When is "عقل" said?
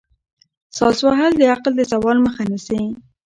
1.53-1.73